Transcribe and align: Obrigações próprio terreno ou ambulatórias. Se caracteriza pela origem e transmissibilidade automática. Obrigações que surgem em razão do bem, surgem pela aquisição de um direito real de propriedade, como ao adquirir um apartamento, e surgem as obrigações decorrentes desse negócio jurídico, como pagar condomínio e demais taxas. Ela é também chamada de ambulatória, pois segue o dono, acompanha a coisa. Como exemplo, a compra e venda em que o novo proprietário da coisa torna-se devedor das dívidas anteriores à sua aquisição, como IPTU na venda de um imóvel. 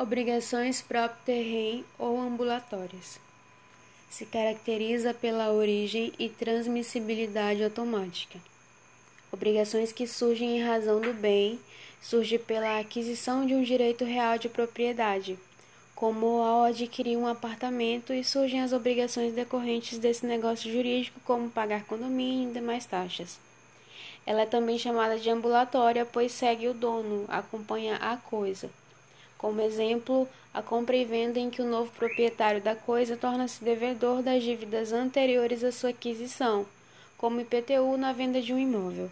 Obrigações 0.00 0.80
próprio 0.80 1.20
terreno 1.26 1.84
ou 1.98 2.18
ambulatórias. 2.18 3.20
Se 4.08 4.24
caracteriza 4.24 5.12
pela 5.12 5.52
origem 5.52 6.10
e 6.18 6.26
transmissibilidade 6.26 7.62
automática. 7.62 8.38
Obrigações 9.30 9.92
que 9.92 10.06
surgem 10.06 10.56
em 10.56 10.62
razão 10.62 11.02
do 11.02 11.12
bem, 11.12 11.60
surgem 12.00 12.38
pela 12.38 12.78
aquisição 12.78 13.44
de 13.44 13.54
um 13.54 13.62
direito 13.62 14.02
real 14.02 14.38
de 14.38 14.48
propriedade, 14.48 15.38
como 15.94 16.40
ao 16.42 16.64
adquirir 16.64 17.18
um 17.18 17.26
apartamento, 17.26 18.14
e 18.14 18.24
surgem 18.24 18.62
as 18.62 18.72
obrigações 18.72 19.34
decorrentes 19.34 19.98
desse 19.98 20.24
negócio 20.24 20.72
jurídico, 20.72 21.20
como 21.26 21.50
pagar 21.50 21.84
condomínio 21.84 22.48
e 22.48 22.54
demais 22.54 22.86
taxas. 22.86 23.38
Ela 24.24 24.40
é 24.40 24.46
também 24.46 24.78
chamada 24.78 25.18
de 25.18 25.28
ambulatória, 25.28 26.06
pois 26.06 26.32
segue 26.32 26.68
o 26.68 26.72
dono, 26.72 27.26
acompanha 27.28 27.96
a 27.96 28.16
coisa. 28.16 28.70
Como 29.40 29.62
exemplo, 29.62 30.28
a 30.52 30.60
compra 30.60 30.94
e 30.94 31.02
venda 31.02 31.38
em 31.38 31.48
que 31.48 31.62
o 31.62 31.66
novo 31.66 31.90
proprietário 31.92 32.60
da 32.60 32.76
coisa 32.76 33.16
torna-se 33.16 33.64
devedor 33.64 34.20
das 34.20 34.42
dívidas 34.42 34.92
anteriores 34.92 35.64
à 35.64 35.72
sua 35.72 35.88
aquisição, 35.88 36.66
como 37.16 37.40
IPTU 37.40 37.96
na 37.96 38.12
venda 38.12 38.42
de 38.42 38.52
um 38.52 38.58
imóvel. 38.58 39.10